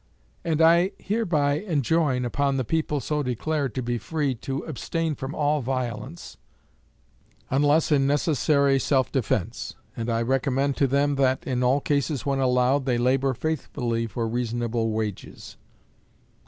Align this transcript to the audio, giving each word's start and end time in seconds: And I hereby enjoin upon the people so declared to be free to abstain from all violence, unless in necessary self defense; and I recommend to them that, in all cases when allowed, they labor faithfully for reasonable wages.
And 0.43 0.63
I 0.63 0.93
hereby 0.97 1.59
enjoin 1.59 2.25
upon 2.25 2.57
the 2.57 2.63
people 2.63 2.99
so 3.01 3.21
declared 3.21 3.75
to 3.75 3.83
be 3.83 3.99
free 3.99 4.33
to 4.33 4.63
abstain 4.65 5.13
from 5.13 5.35
all 5.35 5.61
violence, 5.61 6.37
unless 7.51 7.91
in 7.91 8.07
necessary 8.07 8.79
self 8.79 9.11
defense; 9.11 9.75
and 9.95 10.09
I 10.09 10.23
recommend 10.23 10.75
to 10.77 10.87
them 10.87 11.17
that, 11.17 11.45
in 11.45 11.61
all 11.61 11.81
cases 11.81 12.25
when 12.25 12.39
allowed, 12.39 12.87
they 12.87 12.97
labor 12.97 13.35
faithfully 13.35 14.07
for 14.07 14.27
reasonable 14.27 14.89
wages. 14.89 15.57